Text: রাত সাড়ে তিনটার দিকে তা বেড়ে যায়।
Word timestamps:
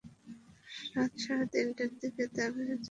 রাত 0.93 1.11
সাড়ে 1.23 1.45
তিনটার 1.53 1.91
দিকে 2.01 2.23
তা 2.35 2.43
বেড়ে 2.53 2.65
যায়। 2.67 2.79